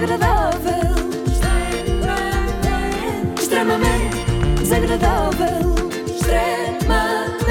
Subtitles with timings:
[0.00, 0.72] desagradável.
[3.38, 4.16] Extremamente
[4.60, 5.74] desagradável.
[6.06, 7.46] Extremamente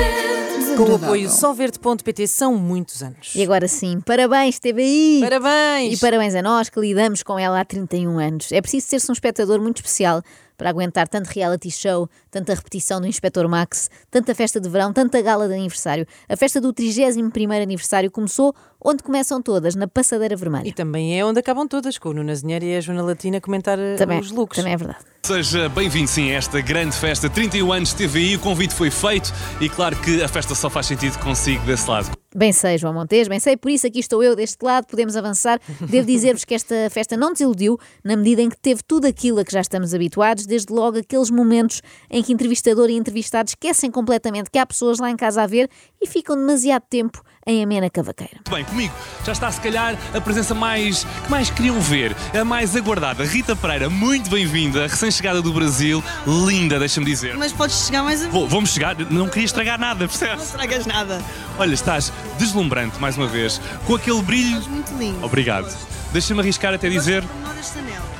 [0.77, 3.33] Com o apoio solverde.pt são muitos anos.
[3.33, 5.21] E agora sim, parabéns, TVI!
[5.21, 5.97] Parabéns!
[5.97, 8.51] E parabéns a nós que lidamos com ela há 31 anos.
[8.51, 10.21] É preciso ser-se um espectador muito especial
[10.57, 15.21] para aguentar tanto reality show, tanta repetição do Inspector Max, tanta festa de verão, tanta
[15.21, 16.05] gala de aniversário.
[16.27, 20.67] A festa do 31º aniversário começou onde começam todas, na Passadeira Vermelha.
[20.67, 23.41] E também é onde acabam todas, com o Nuno Azinheiro e a Joana Latina a
[23.41, 24.57] comentar eh, também, os looks.
[24.57, 24.99] também é verdade.
[25.23, 29.33] Seja bem-vindo sim a esta grande festa, 31 anos de TVI, o convite foi feito
[29.59, 32.24] e claro que a festa só faz sentido consigo desse lado.
[32.37, 35.57] Bem sei, João Montes, bem sei, por isso aqui estou eu deste lado, podemos avançar.
[35.89, 39.45] Devo dizer-vos que esta festa não desiludiu, na medida em que teve tudo aquilo a
[39.45, 44.51] que já estamos habituados, desde logo aqueles momentos em que entrevistador e entrevistado esquecem completamente
[44.51, 45.69] que há pessoas lá em casa a ver
[46.01, 48.33] e ficam demasiado tempo em amena cavaqueira.
[48.35, 52.43] Muito bem, comigo já está se calhar a presença mais que mais queriam ver, a
[52.43, 57.37] mais aguardada, Rita Pereira, muito bem-vinda, recém-chegada do Brasil, linda, deixa-me dizer.
[57.37, 60.43] Mas podes chegar mais a Vou- Vamos chegar, não queria estragar nada, Não percebes?
[60.45, 61.21] estragas nada.
[61.59, 64.49] Olha, estás deslumbrante mais uma vez, com aquele brilho.
[64.57, 65.23] Estás muito lindo.
[65.25, 65.75] Obrigado.
[66.11, 67.55] Deixa-me arriscar até dizer, Não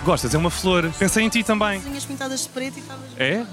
[0.03, 1.77] gostas, é uma flor, pensei em ti também.
[1.79, 3.05] As unhas pintadas de preto e estavas.
[3.17, 3.43] É?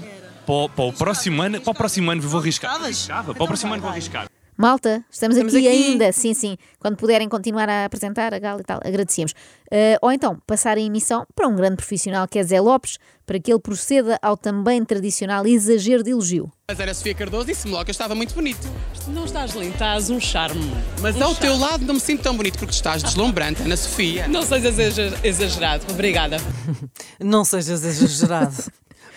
[0.45, 2.71] Para, o- para o próximo ano, para o próximo ano vou arriscar.
[2.71, 2.87] Estavas?
[2.95, 4.25] Arriscava, Para o Então próximo ano vou arriscar.
[4.57, 5.83] Malta, estamos, Estamos aqui, aqui.
[5.91, 6.57] ainda, sim, sim.
[6.79, 9.33] Quando puderem continuar a apresentar a gala e tal, agradecemos.
[9.71, 13.39] Eh, ou então, passar a emissão para um grande profissional que é Zé Lopes, para
[13.39, 16.51] que ele proceda ao também tradicional exagero de elogio.
[16.69, 18.67] Mas era a Sofia Cardoso, disse-me logo que eu estava muito bonito.
[19.07, 20.71] Não estás lindo, estás um charme.
[21.01, 21.61] Mas Um ao teu charme.
[21.71, 24.27] lado não me sinto tão bonito porque estás deslumbrante, Ana Sofia.
[24.27, 25.85] Não sejas exager- exagerado.
[25.89, 26.37] Obrigada.
[27.19, 28.55] Não sejas exagerado.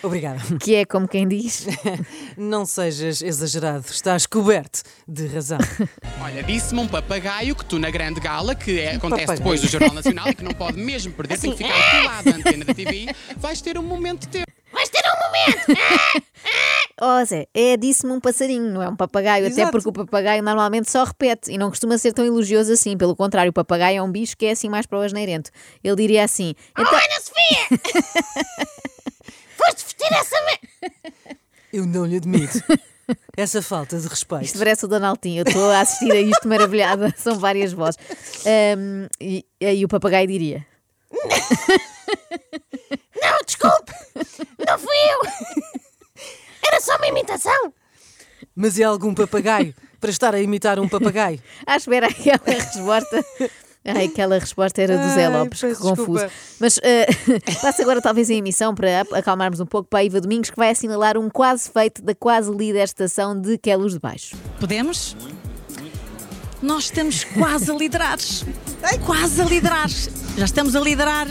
[0.03, 0.39] Obrigada.
[0.59, 1.65] Que é como quem diz.
[2.37, 3.85] Não sejas exagerado.
[3.89, 5.57] Estás coberto de razão.
[6.21, 9.37] Olha, disse-me um papagaio que tu na grande gala, que é- acontece papagaio.
[9.39, 12.35] depois do Jornal Nacional e que não pode mesmo perder, tem que ficar colado à
[12.35, 14.43] antena da TV, vais ter um momento teu.
[16.99, 19.71] Oh, Zé, é disse-me um passarinho, não é um papagaio, até Exato.
[19.71, 22.97] porque o papagaio normalmente só repete e não costuma ser tão elogioso assim.
[22.97, 25.51] Pelo contrário, o papagaio é um bicho que é assim mais para o asneirento.
[25.83, 28.87] Ele diria assim: então, Ana Sofia!
[29.57, 30.35] Foste vestir essa.
[30.45, 31.37] me-"
[31.73, 32.59] Eu não lhe admito.
[33.37, 34.43] Essa falta de respeito.
[34.43, 37.97] Isto parece o Donaldinho, eu estou a assistir a isto maravilhada, são várias vozes.
[38.45, 40.65] Ahm, e aí o papagaio diria:
[43.21, 43.93] Não, desculpe,
[44.67, 45.21] não fui eu,
[46.67, 47.73] era só uma imitação.
[48.53, 51.41] Mas é algum papagaio para estar a imitar um papagaio.
[51.65, 53.23] À espera aquela resposta.
[53.87, 56.13] Ai, aquela resposta era do Zé Ai, Lopes, que peço confuso.
[56.13, 56.31] desculpa.
[56.59, 57.07] Mas eh,
[57.61, 60.69] passa agora talvez a emissão para acalmarmos um pouco para a Iva Domingos, que vai
[60.71, 64.35] assinalar um quase feito da quase líder estação de Que é de Baixo.
[64.59, 65.15] Podemos?
[66.61, 68.17] Nós estamos quase a liderar.
[69.05, 69.87] Quase a liderar.
[70.37, 71.27] Já estamos a liderar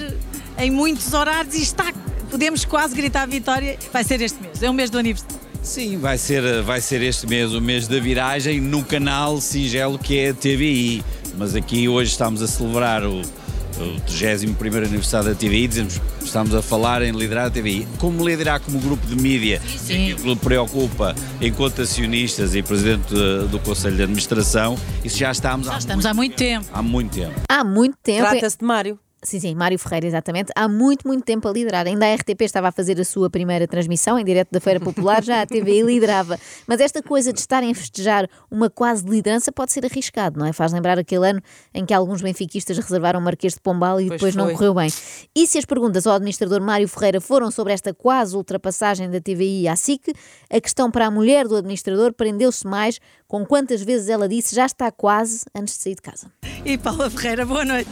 [0.59, 1.93] em muitos horários e está.
[2.31, 3.79] Podemos quase gritar a vitória.
[3.93, 5.37] Vai ser este mês, é o mês do aniversário.
[5.63, 10.17] Sim, vai ser, vai ser este mês, o mês da viragem, no canal singelo que
[10.17, 11.05] é a TVI.
[11.37, 16.63] Mas aqui hoje estamos a celebrar o, o 31 aniversário da TVI, dizemos, estamos a
[16.63, 17.87] falar em liderar a TVI.
[17.99, 20.07] Como liderar como grupo de mídia, Sim.
[20.07, 25.67] que aquilo preocupa enquanto acionistas e presidente do, do Conselho de Administração, isso já estamos,
[25.67, 26.67] Já há, estamos há muito tempo.
[26.73, 27.35] há muito tempo.
[27.49, 28.29] Há muito tempo.
[28.29, 28.99] Trata-se de Mário.
[29.27, 30.53] Sim, sim, Mário Ferreira, exatamente.
[30.55, 31.85] Há muito, muito tempo a liderar.
[31.87, 35.21] Ainda a RTP estava a fazer a sua primeira transmissão em direto da Feira Popular,
[35.25, 36.39] já a TVI liderava.
[36.65, 40.53] Mas esta coisa de estarem a festejar uma quase liderança pode ser arriscado, não é?
[40.53, 41.43] Faz lembrar aquele ano
[41.75, 44.55] em que alguns benfiquistas reservaram o Marquês de Pombal e Pois depois não foi.
[44.55, 44.93] correu bem.
[45.35, 49.67] E se as perguntas ao administrador Mário Ferreira foram sobre esta quase ultrapassagem da TVI
[49.67, 50.15] à SIC,
[50.49, 54.67] a questão para a mulher do administrador prendeu-se mais com quantas vezes ela disse já
[54.67, 56.31] está quase antes de sair de casa.
[56.65, 57.91] E Paula Ferreira, boa noite.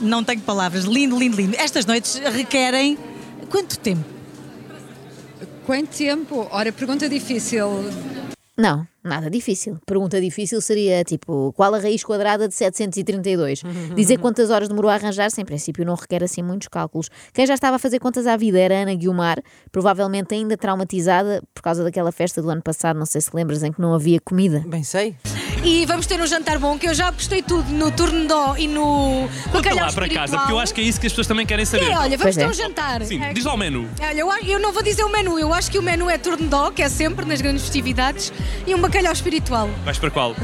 [0.00, 0.84] Não tenho palavras.
[0.84, 1.56] Lindo, lindo, lindo.
[1.56, 2.98] Estas noites requerem
[3.50, 4.04] quanto tempo?
[5.66, 6.48] Quanto tempo?
[6.50, 7.68] Ora, pergunta difícil.
[8.56, 9.78] Não, nada difícil.
[9.86, 13.62] Pergunta difícil seria tipo, qual a raiz quadrada de 732?
[13.94, 17.08] Dizer quantas horas demorou a arranjar-se, em princípio, não requer assim muitos cálculos.
[17.32, 19.40] Quem já estava a fazer contas à vida era a Ana Guiomar,
[19.70, 23.70] provavelmente ainda traumatizada por causa daquela festa do ano passado, não sei se lembras, em
[23.70, 24.64] que não havia comida.
[24.66, 25.14] Bem sei.
[25.64, 28.66] E vamos ter um jantar bom, que eu já apostei tudo no turno dó e
[28.66, 31.26] no Conta bacalhau lá para casa, porque eu acho que é isso que as pessoas
[31.26, 31.90] também querem saber.
[31.90, 32.48] É, olha, vamos Pois ter é.
[32.48, 33.04] um jantar.
[33.04, 33.88] Sim, É, diz lá o menu.
[34.00, 36.48] Olha, eu, eu não vou dizer o menu, eu acho que o menu é turno
[36.48, 38.32] dó, que é sempre nas grandes festividades,
[38.66, 39.68] e um bacalhau espiritual.
[39.84, 40.34] Vais para qual?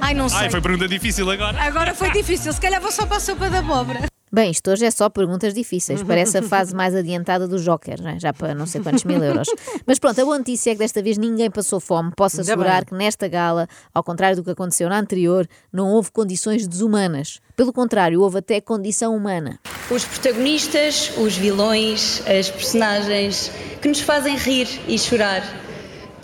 [0.00, 0.38] Ai, não sei.
[0.38, 1.60] Ai, foi pergunta difícil agora.
[1.62, 4.13] Agora foi difícil, se calhar vou só para a sopa da abóbora.
[4.34, 6.02] Bem, isto hoje é só perguntas difíceis.
[6.02, 8.18] Parece a fase mais adiantada do Joker, não é?
[8.18, 9.46] já para não sei quantos mil euros.
[9.86, 12.10] Mas pronto, a boa notícia é que desta vez ninguém passou fome.
[12.16, 12.86] Posso Ainda assegurar bem.
[12.86, 17.38] que nesta gala, ao contrário do que aconteceu na anterior, não houve condições desumanas.
[17.54, 19.60] Pelo contrário, houve até condição humana.
[19.88, 25.44] Os protagonistas, os vilões, as personagens que nos fazem rir e chorar.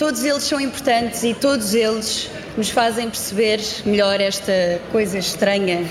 [0.01, 5.85] Todos eles são importantes e todos eles nos fazem perceber melhor esta coisa estranha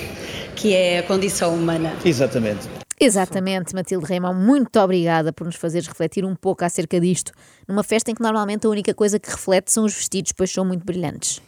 [0.55, 1.93] que é a condição humana.
[2.03, 2.67] Exatamente.
[2.99, 7.31] Exatamente, Matilde Reimão, muito obrigada por nos fazeres refletir um pouco acerca disto,
[7.67, 10.65] numa festa em que normalmente a única coisa que reflete são os vestidos, pois são
[10.65, 11.39] muito brilhantes.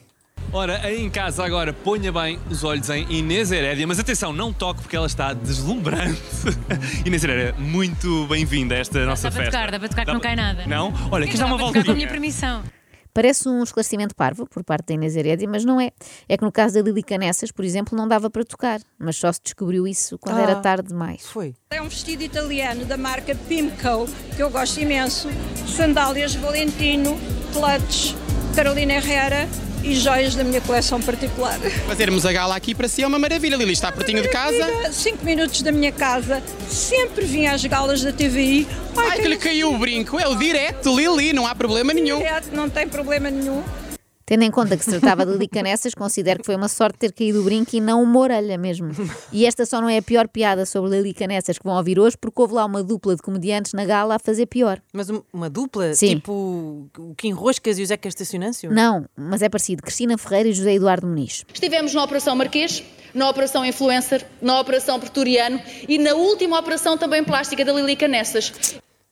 [0.53, 4.51] Ora, aí em casa agora ponha bem os olhos em Inês Herédia, mas atenção, não
[4.51, 6.21] toque porque ela está deslumbrante.
[7.05, 9.57] Inês Herédia, muito bem-vinda a esta nossa Dá para festa.
[9.59, 10.67] tocar, dá para tocar que não cai nada.
[10.67, 10.93] Não?
[11.09, 12.07] Olha, aqui dá uma para tocar com a minha voltinha.
[12.09, 12.63] permissão.
[13.13, 15.91] Parece um esclarecimento parvo por parte da Inês Herédia, mas não é.
[16.29, 19.31] É que no caso da Lili Canessas, por exemplo, não dava para tocar, mas só
[19.31, 21.25] se descobriu isso quando Ah, era tarde demais.
[21.25, 21.53] Foi.
[21.71, 24.05] É um vestido italiano da marca Pimco,
[24.35, 25.29] que eu gosto imenso.
[25.67, 27.17] Sandálias Valentino,
[27.53, 28.15] clutch
[28.55, 29.47] Carolina Herrera
[29.83, 31.59] e joias da minha coleção particular.
[31.87, 33.55] Fazermos a gala aqui para si é uma maravilha.
[33.55, 34.91] Lili está pertinho de casa.
[34.91, 38.67] Cinco minutos da minha casa, sempre vim às galas da TVI.
[38.95, 40.19] Ai, que lhe caiu o brinco.
[40.19, 42.17] É o direto, Lili, não há problema nenhum.
[42.17, 43.63] Direto, não tem problema nenhum.
[44.31, 47.11] Tendo em conta que se tratava de Lili Canessas, considero que foi uma sorte ter
[47.11, 48.87] caído o brinco e não uma orelha mesmo.
[49.29, 52.15] E esta só não é a pior piada sobre Lili Canessas que vão ouvir hoje,
[52.17, 54.81] porque houve lá uma dupla de comediantes na gala a fazer pior.
[54.93, 55.93] Mas um- uma dupla?
[55.95, 56.15] Sim.
[56.15, 58.71] Tipo o Kim Roscas e o Zeca Estacionâncio?
[58.71, 59.83] Não, mas é parecido.
[59.83, 61.43] Cristina Ferreira e José Eduardo Muniz.
[61.53, 62.81] Estivemos na Operação Marquês,
[63.13, 68.53] na Operação Influencer, na Operação Pretoriano e na última operação também plástica da Lili Canessas.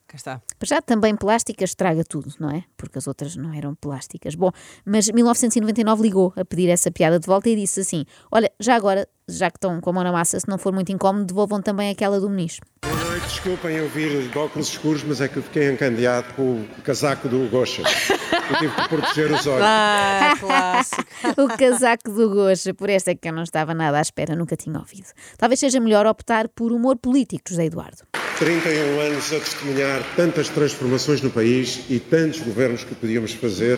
[0.09, 0.41] Cá está.
[0.63, 2.63] Já também plástica estraga tudo, não é?
[2.75, 4.33] Porque as outras não eram plásticas.
[4.33, 4.49] Bom,
[4.83, 9.07] mas 1999 ligou a pedir essa piada de volta e disse assim: Olha, já agora,
[9.27, 11.91] já que estão com a mão na massa, se não for muito incómodo, devolvam também
[11.91, 12.59] aquela do Muniz.
[12.83, 16.61] Boa noite, desculpem eu vir de óculos escuros, mas é que eu fiquei encandeado com
[16.61, 17.83] o casaco do Gosha.
[17.83, 19.63] Eu tive que proteger os olhos.
[19.63, 21.03] Ah, clássico.
[21.37, 24.57] o casaco do Gocha, por esta é que eu não estava nada à espera, nunca
[24.57, 25.09] tinha ouvido.
[25.37, 28.07] Talvez seja melhor optar por humor político, José Eduardo.
[28.39, 33.77] 31 anos a testemunhar tantas transformações no país e tantos governos que podíamos fazer.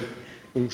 [0.53, 0.67] Um,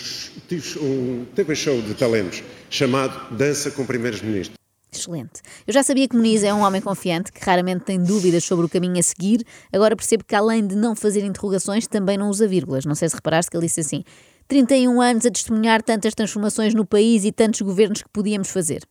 [0.81, 4.57] um TV show de talentos chamado Dança com Primeiros Ministros.
[4.91, 5.41] Excelente.
[5.65, 8.69] Eu já sabia que Muniz é um homem confiante, que raramente tem dúvidas sobre o
[8.69, 9.45] caminho a seguir.
[9.71, 12.83] Agora percebo que, além de não fazer interrogações, também não usa vírgulas.
[12.83, 14.03] Não sei se reparaste que ele disse assim:
[14.49, 18.81] 31 anos a testemunhar tantas transformações no país e tantos governos que podíamos fazer.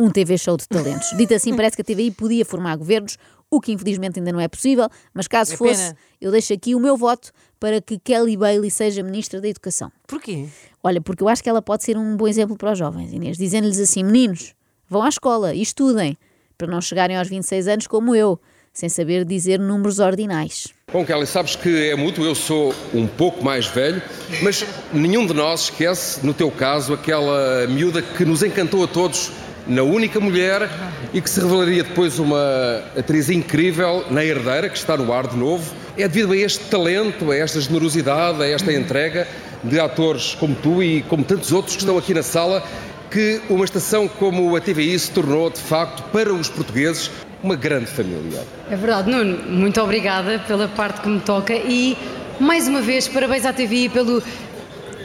[0.00, 1.10] Um TV show de talentos.
[1.16, 3.18] Dito assim, parece que a TVI podia formar governos,
[3.50, 5.96] o que infelizmente ainda não é possível, mas caso É fosse, pena.
[6.20, 9.90] eu deixo aqui o meu voto para que Kelly Bailey seja Ministra da Educação.
[10.06, 10.46] Porquê?
[10.82, 13.36] Olha, porque eu acho que ela pode ser um bom exemplo para os jovens, Inês,
[13.38, 14.54] dizendo-lhes assim: meninos,
[14.88, 16.16] vão à escola e estudem,
[16.56, 18.38] para não chegarem aos 26 anos como eu,
[18.72, 20.68] sem saber dizer números ordinais.
[20.92, 24.00] Bom, Kelly, sabes que é mútuo, eu sou um pouco mais velho,
[24.42, 29.32] mas nenhum de nós esquece, no teu caso, aquela miúda que nos encantou a todos
[29.68, 30.68] na única mulher
[31.12, 35.36] e que se revelaria depois uma atriz incrível na Herdeira, que está no ar de
[35.36, 35.72] novo.
[35.96, 39.28] É devido a este talento, a esta generosidade, a esta entrega
[39.62, 42.62] de atores como tu e como tantos outros que estão aqui na sala,
[43.10, 47.10] que uma estação como a TVI se tornou, de facto, para os portugueses,
[47.42, 48.42] uma grande família.
[48.70, 51.96] É verdade, Nuno, muito obrigada pela parte que me toca e,
[52.40, 54.22] mais uma vez, parabéns à TVI pelo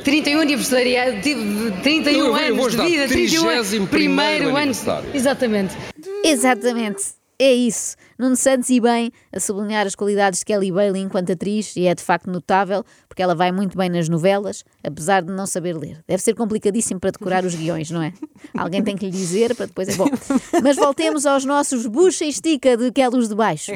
[0.03, 4.71] 31 aniversário, de- 31 Eu anos de vida, 31 31º primeiro ano.
[5.13, 5.75] Exatamente.
[6.23, 7.03] Exatamente.
[7.39, 7.95] É isso.
[8.17, 11.95] Nuno Santos e bem a sublinhar as qualidades de Kelly Bailey enquanto atriz, e é
[11.95, 15.99] de facto notável, porque ela vai muito bem nas novelas, apesar de não saber ler.
[16.07, 18.13] Deve ser complicadíssimo para decorar os guiões, não é?
[18.55, 20.07] Alguém tem que lhe dizer para depois é bom.
[20.63, 23.71] Mas voltemos aos nossos bucha e estica de Quelos de Baixo.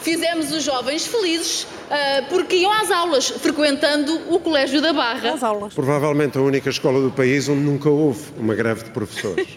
[0.00, 5.32] Fizemos os jovens felizes ah, porque iam às aulas, frequentando o Colégio da Barra.
[5.32, 5.74] Às aulas.
[5.74, 9.46] Provavelmente a única escola do país onde nunca houve uma greve de professores.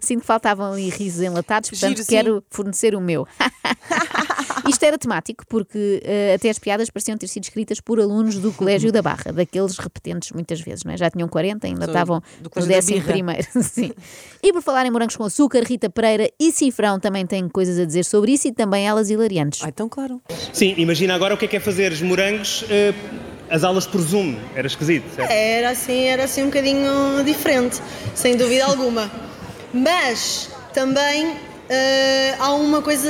[0.00, 2.10] Sinto que faltavam ali risos enlatados, portanto Giro, sim.
[2.10, 3.26] quero fornecer o meu.
[4.66, 8.52] Isto era temático, porque eh, até as piadas pareciam ter sido escritas por alunos do
[8.52, 10.96] Colégio da Barra, daqueles repetentes muitas vezes, não é?
[10.96, 13.12] Já tinham 40, ainda Sou estavam do no Colégio da décimo Birra.
[13.12, 13.46] primeiro.
[13.62, 13.92] Sim.
[14.40, 17.84] E por falar em morangos com açúcar, Rita Pereira e Cifrão também têm coisas a
[17.84, 19.60] dizer sobre isso e também elas hilariantes.
[19.64, 20.20] Ah, então claro.
[20.52, 22.94] Sim, imagina agora o que é que é fazer os morangos, eh,
[23.50, 24.36] as aulas por Zoom.
[24.54, 25.28] Era esquisito, certo?
[25.30, 26.88] Era assim, era assim um bocadinho
[27.24, 27.80] diferente,
[28.14, 29.10] sem dúvida alguma.
[29.74, 31.36] Mas também
[31.68, 33.08] eh, há uma coisa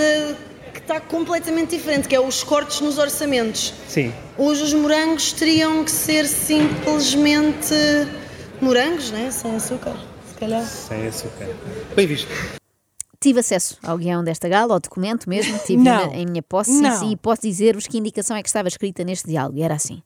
[0.88, 3.74] está completamente diferente, que é os cortes nos orçamentos.
[3.86, 4.10] Sim.
[4.38, 7.74] Os, os morangos teriam que ser simplesmente
[8.58, 9.30] morangos, né?
[9.30, 9.94] Sem açúcar,
[10.26, 10.64] se calhar.
[10.64, 11.46] Sem açúcar.
[11.94, 12.28] Bem visto.
[13.20, 16.06] Tive acesso ao guião desta gala, ao documento mesmo, tive Não.
[16.06, 16.98] na- em minha posse, sim, Não.
[16.98, 19.58] sim, e posso dizer-vos que indicação é que estava escrita neste diálogo.
[19.58, 20.02] E era assim: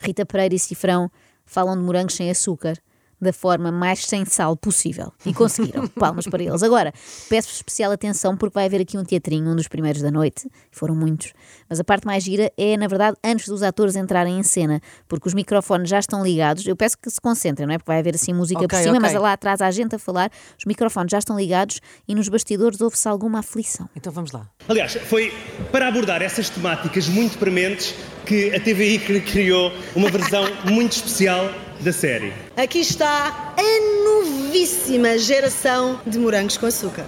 [0.00, 1.10] Rita Pereira e Cifrão
[1.44, 2.78] falam de morangos sem açúcar
[3.22, 5.12] da forma mais sem sal possível.
[5.24, 5.86] E conseguiram.
[5.94, 6.62] Palmas para eles.
[6.62, 6.92] Agora,
[7.28, 10.48] peço-vos especial atenção porque vai haver aqui um teatrinho, um dos primeiros da noite.
[10.70, 11.32] Foram muitos.
[11.70, 15.28] Mas a parte mais gira é, na verdade, antes dos atores entrarem em cena, porque
[15.28, 16.66] os microfones já estão ligados.
[16.66, 17.78] Eu peço que se concentrem, não é?
[17.78, 19.00] Porque vai haver assim música Ok, por cima, ok.
[19.00, 22.80] mas lá atrás há gente a falar, os microfones já estão ligados e nos bastidores
[22.80, 23.88] ouve-se alguma aflição.
[23.96, 24.48] Então vamos lá.
[24.68, 25.32] Aliás, foi
[25.70, 27.94] para abordar essas temáticas muito prementes
[28.26, 31.48] que a TVI cri- criou uma versão muito especial
[31.82, 32.32] da série.
[32.56, 37.04] Aqui está a novíssima geração de morangos com açúcar.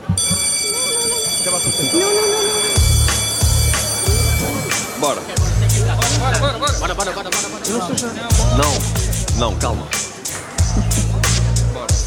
[4.99, 5.21] Bora.
[6.81, 7.31] Bora, bora, bora, bora.
[8.57, 9.87] Não, não, calma.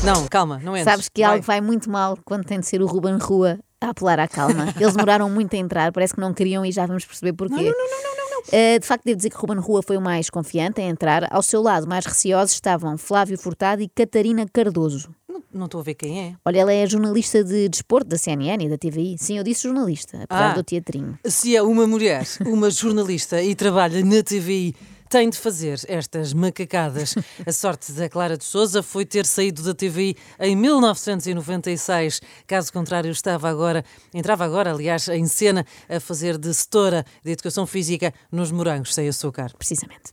[0.03, 0.93] Não, calma, não entres.
[0.93, 1.31] Sabes que Vai.
[1.31, 4.73] algo vai muito mal quando tem de ser o Ruben Rua a apelar à calma.
[4.79, 7.55] Eles demoraram muito a entrar, parece que não queriam e já vamos perceber porquê.
[7.55, 8.06] Não, não, não, não,
[8.51, 8.79] não.
[8.79, 11.27] de facto, devo dizer que Ruben Rua foi o mais confiante em entrar.
[11.31, 15.09] Ao seu lado, mais receosos estavam Flávio Furtado e Catarina Cardoso.
[15.27, 16.33] Não- Não estou a ver quem é.
[16.45, 19.17] Olha, ela é jornalista de desporto da CNN e da TVI.
[19.17, 20.53] Sim, eu disse jornalista, apesar Ah.
[20.53, 21.17] do teatrinho.
[21.25, 24.75] Se é uma mulher, uma jornalista e trabalha na TVI,
[25.09, 27.15] tem de fazer estas macacadas.
[27.45, 32.21] A sorte da Clara de Souza foi ter saído da TVI em 1996.
[32.45, 33.83] Caso contrário, estava agora,
[34.13, 39.07] entrava agora, aliás, em cena a fazer de setora de educação física nos morangos sem
[39.07, 39.51] açúcar.
[39.57, 40.11] Precisamente.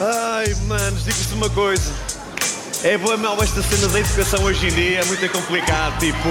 [0.00, 1.92] Ai, manos, digo-vos uma coisa.
[2.82, 6.00] É boa mal esta cena da educação hoje em dia, é muito complicado.
[6.00, 6.28] Tipo,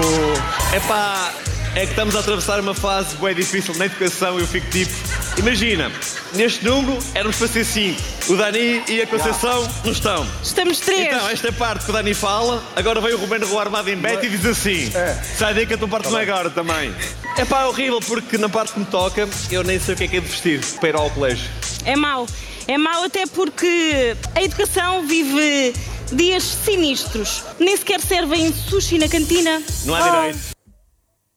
[0.74, 1.32] é pá,
[1.74, 4.38] é que estamos a atravessar uma fase bem difícil na educação.
[4.38, 4.92] Eu fico tipo,
[5.38, 5.90] imagina,
[6.34, 8.00] neste número éramos para ser cinco.
[8.28, 10.26] O Dani e a Conceição não estão.
[10.42, 11.06] Estamos três.
[11.08, 14.24] Então, esta parte que o Dani fala, agora vem o Ruben Rua armado em bet
[14.24, 14.90] e diz assim:
[15.36, 16.94] sai daí que a tua parte não é agora também.
[17.36, 20.04] É pá, é horrível porque na parte que me toca, eu nem sei o que
[20.04, 21.48] é que é de vestir para ir ao colégio.
[21.84, 22.26] É mau.
[22.68, 25.72] É mau até porque a educação vive
[26.12, 27.42] dias sinistros.
[27.58, 29.62] Nem sequer servem sushi na cantina.
[29.84, 30.52] Não há direito.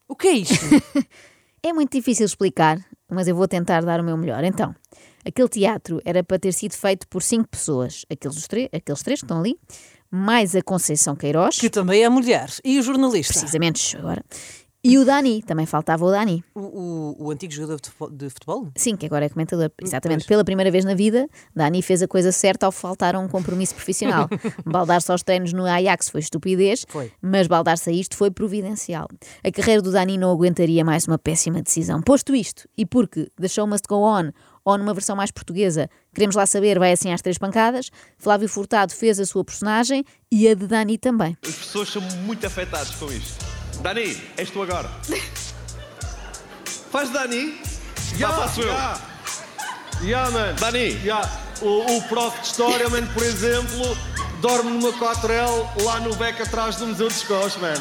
[0.07, 0.55] O que é isto?
[1.67, 2.77] É muito difícil explicar,
[3.15, 4.43] mas eu vou tentar dar o meu melhor.
[4.43, 4.75] Então,
[5.25, 8.05] aquele teatro era para ter sido feito por cinco pessoas.
[8.11, 9.57] Aqueles, aqueles três que estão ali,
[10.11, 11.57] mais a Conceição Queiroz.
[11.57, 12.49] Que também é mulher.
[12.63, 13.33] E o jornalista?
[13.33, 14.23] Precisamente, agora.
[14.87, 16.43] E o Dani, também faltava o Dani.
[16.53, 17.79] O, o- o antigo jogador
[18.11, 18.67] de futebol?
[18.75, 19.71] Sim, que agora é comentador.
[19.81, 20.19] Exatamente.
[20.19, 20.27] pois.
[20.27, 23.73] Pela primeira vez na vida, Dani fez a coisa certa ao faltar a um compromisso
[23.73, 24.29] profissional.
[24.63, 27.11] Baldar-se aos treinos no Ajax foi estupidez, Foi.
[27.19, 29.07] mas baldar-se a isto foi providencial.
[29.43, 31.99] A carreira do Dani não aguentaria mais uma péssima decisão.
[31.99, 34.29] Posto isto, e porque The Show Must Go On,
[34.63, 37.89] ou numa versão mais portuguesa, queremos lá saber, vai assim às três pancadas,
[38.19, 41.35] Flávio Furtado fez a sua personagem e a de Dani também.
[41.43, 43.54] As pessoas são muito afetadas com isto.
[43.85, 44.89] Dani, és tu agora.
[46.91, 47.61] Faz Dani?
[48.17, 48.73] Já faço eu.
[50.01, 50.55] Yeah, man.
[50.55, 50.99] Dani.
[51.03, 51.29] Yeah.
[51.61, 53.95] O, o prof de História, man, por exemplo,
[54.41, 57.75] dorme numa 4L lá no beco atrás do Museu dos Cos, man.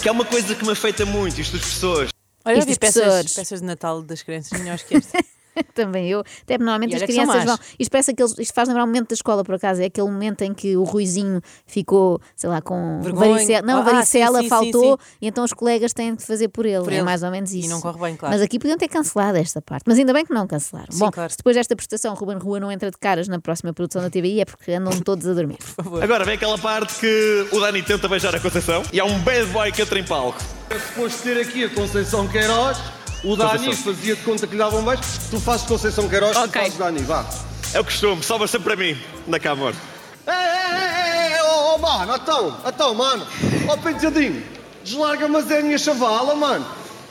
[0.00, 2.08] Que é uma coisa que me afeta muito, isto das pessoas.
[2.42, 5.18] Olha, eu Isto vi peças, peças de Natal das crianças melhores que esta.
[5.74, 6.20] Também eu.
[6.42, 7.58] Até normalmente E as crianças vão.
[7.78, 9.82] Isto, parece aqueles, isto faz lembrar o momento da escola, por acaso.
[9.82, 13.32] É aquele momento em que o Ruizinho ficou, sei lá, com Vergonha.
[13.32, 13.62] varicela.
[13.66, 16.66] Não, Ah, varicela sim, sim, faltou sim, e então os colegas têm de fazer por
[16.66, 16.84] ele.
[16.84, 17.02] Por é ele.
[17.04, 17.68] mais ou menos E isso.
[17.70, 18.34] não corre bem, claro.
[18.34, 19.84] Mas aqui podiam ter cancelado esta parte.
[19.86, 20.90] Mas ainda bem que não cancelaram.
[20.90, 21.30] Sim, Bom, claro.
[21.30, 24.40] se depois desta prestação Ruben Rua não entra de caras na próxima produção da TVI
[24.40, 25.58] é porque andam todos a dormir.
[26.02, 29.46] Agora vem aquela parte que o Dani tenta beijar a Conceição e há um bad
[29.46, 30.38] boy que entra em palco.
[30.70, 32.78] É suposto ter aqui a Conceição Queiroz,
[33.24, 36.44] o Dani fazia de conta que lhe davam um beijo, tu fazes Conceição Queiroz, tu
[36.44, 36.62] Ok.
[36.62, 37.24] fazes Dani, vá.
[37.74, 38.96] É o costume, salva sempre para mim,
[39.26, 39.74] na cá, amor.
[40.26, 43.26] Ei, ei, ei, ei, oh, oh, mano, então, então, mano,
[43.68, 44.42] ó penteadinho,
[44.84, 46.64] deslarga mas é a minha chavala, mano,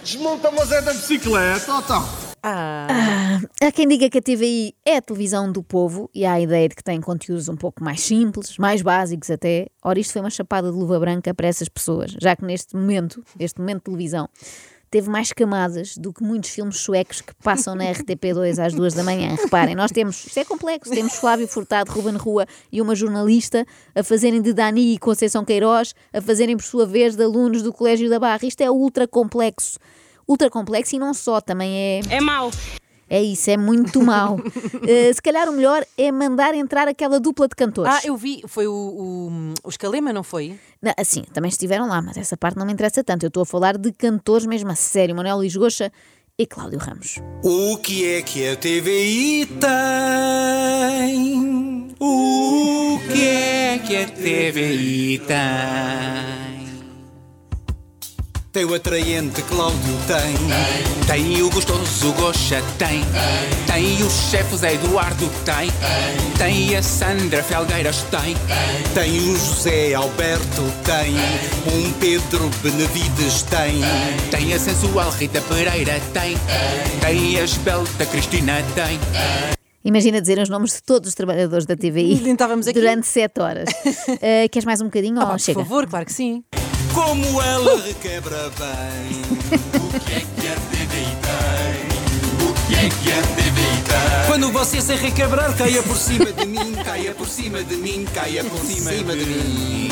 [0.04, 2.26] desmonta mas é da bicicleta, ó, então.
[2.48, 6.40] Ah, há quem diga que a TVI é a televisão do povo e há a
[6.40, 9.66] ideia de que tem conteúdos um pouco mais simples, mais básicos até.
[9.84, 13.24] Ora, isto foi uma chapada de luva branca para essas pessoas, já que neste momento,
[13.40, 14.30] este momento de televisão,
[14.89, 19.04] teve mais camadas do que muitos filmes suecos que passam na RTP2 às duas da
[19.04, 19.36] manhã.
[19.36, 24.04] Reparem, nós temos, isto é complexo, temos Flávio Furtado, Ruben Rua e uma jornalista a
[24.04, 28.10] fazerem de Dani e Conceição Queiroz, a fazerem por sua vez de alunos do Colégio
[28.10, 28.46] da Barra.
[28.46, 29.80] Isto é ultra complexo.
[30.27, 32.00] Ultra complexo e não só, também é.
[32.10, 32.50] É mau.
[33.10, 34.40] É isso, é muito mau.
[34.88, 37.92] Eh, se calhar o melhor é mandar entrar aquela dupla de cantores.
[37.92, 40.60] Ah, eu vi, foi o, o, o Escalema, não foi?
[40.82, 43.24] Não, assim, também estiveram lá, mas essa parte não me interessa tanto.
[43.26, 45.92] Eu estou a falar de cantores mesmo a sério, Manuel Luís Goxa
[46.38, 47.16] e Cláudio Ramos.
[47.44, 51.16] O que é que a TVI tem?
[52.00, 56.45] O que é que a TVI tem?
[58.56, 61.06] Tem o atraente Cláudio, tem.
[61.06, 63.02] Tem o gostoso Goxa, tem.
[63.68, 65.70] Tem o chefe Zé Eduardo, tem.
[66.38, 68.34] Tem a Sandra Felgueiras, tem.
[68.94, 71.16] Tem o José Alberto, tem.
[71.70, 73.82] Um Pedro Benevides, tem.
[74.32, 76.38] Tem a sensual Rita Pereira, tem.
[77.02, 78.98] Tem a esbelta Cristina, tem.
[79.84, 82.80] Imagina dizer os nomes de todos os trabalhadores da TVI Estávamos aqui.
[82.80, 83.70] durante 7 horas.
[84.22, 85.60] Eh, queres mais um bocadinho Ah, ou por chega?
[85.60, 86.42] favor, claro que sim.
[86.96, 89.22] Como ela requebra bem.
[89.84, 92.48] O que é que a TVI tem?
[92.48, 94.28] O que é que a TVI tem?
[94.28, 98.44] Quando você se requebrar, caia por cima de mim, caia por cima de mim, caia
[98.46, 99.90] por cima de mim.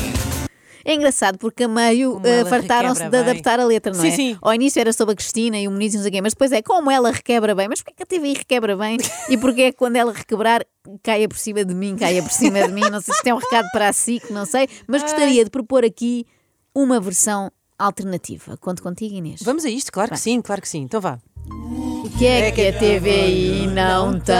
[0.85, 3.31] É engraçado porque a meio Como ela fartaram-se de requebra bem.
[3.31, 4.11] adaptar a letra, não Sim, é?
[4.11, 4.37] sim.
[4.41, 6.33] Ao início era sobre a Cristina e o Muniz e não sei o quê, mas
[6.33, 7.67] depois é como ela requebra bem.
[7.67, 8.97] Mas porquê que a TVI requebra bem?
[9.29, 10.65] E porquê é que quando ela requebrar
[11.01, 12.81] caia por cima de mim, caia por cima de mim?
[12.89, 15.49] Não sei se isto é um recado para a SIC, não sei, mas gostaria de
[15.49, 16.25] propor aqui
[16.75, 18.57] uma versão alternativa.
[18.57, 19.41] Conto contigo, Inês.
[19.43, 20.81] Vamos a isto, claro que sim, claro que sim.
[20.81, 21.19] Então vá.
[21.49, 24.33] O que é que a TVI não tem?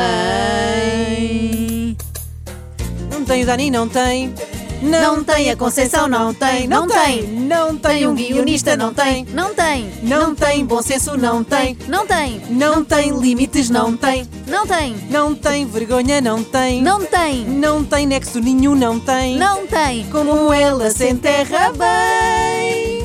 [3.11, 4.33] Não tem o Dani, não tem.
[4.83, 7.23] Não tem a Conceição, não tem, não tem.
[7.23, 9.89] Não Tem um guionista, não tem, não tem.
[10.03, 11.77] Não tem bom senso, não tem.
[11.87, 14.27] Não tem, Não tem limites, não tem.
[14.47, 16.81] não tem, Não tem vergonha, não tem.
[16.81, 19.37] não tem, Não tem nexo nenhum, não tem.
[19.37, 20.05] não tem.
[20.11, 23.03] Como ela se enterra bem.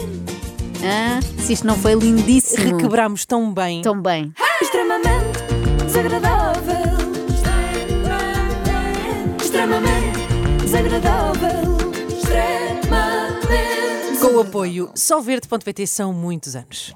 [0.84, 2.76] Ah, se isto não foi lindíssimo.
[2.76, 3.82] Requebramos tão bem.
[3.82, 4.32] Tão bem.
[4.60, 5.38] Extremamente
[5.86, 6.98] desagradável.
[9.40, 10.18] Extremamente
[10.62, 11.27] desagradável.
[14.38, 16.94] O apoio solverde.pt são muitos anos.